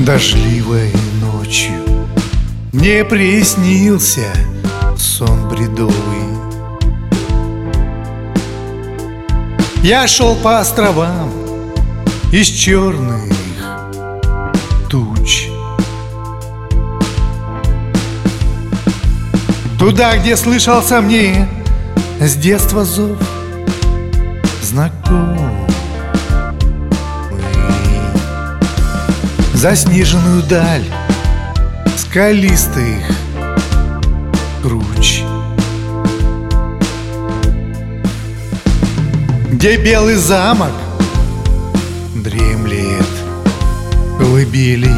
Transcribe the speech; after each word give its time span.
Дождливой 0.00 0.90
ночью 1.20 1.84
Мне 2.72 3.04
приснился 3.04 4.32
сон 4.96 5.46
бредовый. 5.50 5.94
Я 9.82 10.08
шел 10.08 10.36
по 10.36 10.58
островам 10.58 11.30
из 12.32 12.46
черных 12.46 13.30
туч. 14.88 15.48
Туда, 19.78 20.16
где 20.16 20.34
слышался 20.34 21.02
мне 21.02 21.46
с 22.20 22.36
детства 22.36 22.86
зов 22.86 23.18
знакомый 24.62 25.66
Заснеженную 29.60 30.42
даль 30.44 30.86
скалистых 31.94 33.04
круч 34.62 35.20
Где 39.50 39.76
белый 39.76 40.14
замок 40.14 40.72
дремлет 42.14 43.04
колыбели 44.16 44.96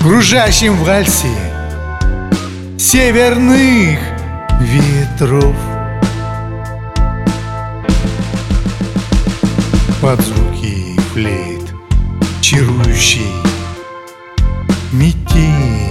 Кружащим 0.00 0.74
в 0.74 0.84
вальсе 0.86 1.38
северных 2.76 4.00
ветров 4.60 5.54
Под 10.06 10.20
звуки 10.20 10.96
флейт 11.12 11.74
чарующий 12.40 13.26
метели 14.92 15.90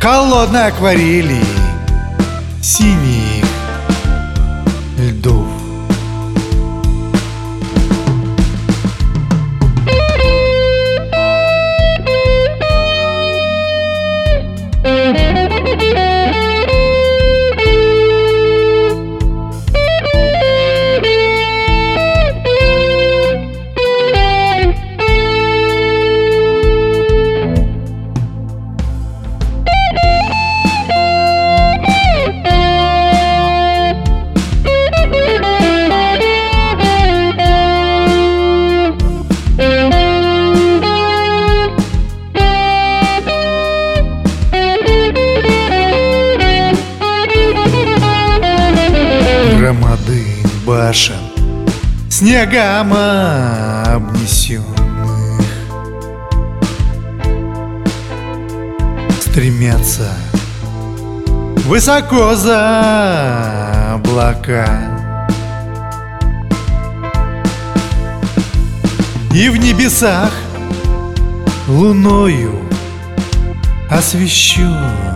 Холодной 0.00 0.68
акварели 0.68 1.42
синих 2.62 3.44
башен 50.84 51.24
Снегом 52.10 52.92
обнесенных 53.86 54.64
Стремятся 59.20 60.12
высоко 61.64 62.34
за 62.34 63.94
облака. 63.94 64.68
И 69.32 69.48
в 69.48 69.56
небесах 69.56 70.30
луною 71.66 72.60
освещенных 73.88 75.14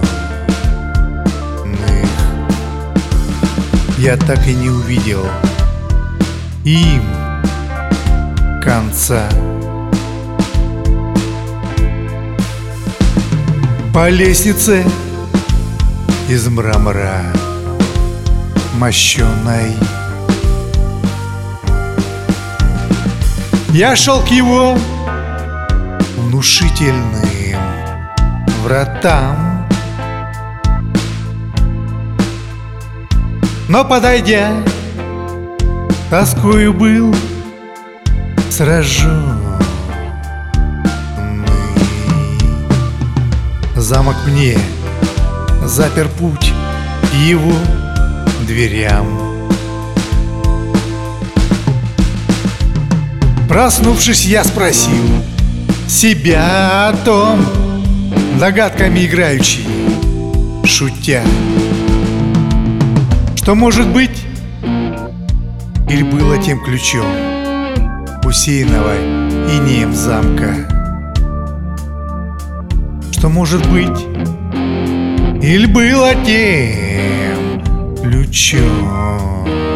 Я 3.98 4.16
так 4.16 4.46
и 4.46 4.54
не 4.54 4.70
увидел 4.70 5.26
им. 6.64 7.02
Конца. 8.62 9.28
По 13.92 14.08
лестнице 14.08 14.84
из 16.28 16.46
мрамора 16.48 17.22
мощеной 18.74 19.74
Я 23.72 23.94
шел 23.96 24.20
к 24.22 24.28
его 24.28 24.76
внушительным 26.16 27.28
вратам. 28.64 29.66
Но 33.68 33.84
подойдя, 33.84 34.50
тоскою 36.10 36.72
был 36.72 37.14
сражен 38.50 39.38
Замок 43.76 44.16
мне 44.26 44.58
запер 45.64 46.08
путь 46.08 46.52
его 47.26 47.54
дверям. 48.46 49.06
Проснувшись, 53.48 54.24
я 54.24 54.42
спросил 54.44 55.04
себя 55.86 56.88
о 56.88 56.96
том, 57.04 57.38
догадками 58.40 59.06
играющий, 59.06 59.66
шутя, 60.64 61.22
что 63.36 63.54
может 63.54 63.86
быть 63.88 64.27
или 65.88 66.02
было 66.02 66.36
тем 66.38 66.62
ключом 66.62 67.06
усеянного 68.24 68.94
инеем 69.48 69.94
замка, 69.94 70.54
что 73.10 73.28
может 73.28 73.66
быть 73.70 74.00
или 75.42 75.66
было 75.66 76.14
тем 76.26 77.62
ключом. 78.02 79.67